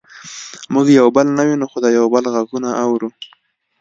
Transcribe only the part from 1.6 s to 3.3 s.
خو د یو بل غږونه اورو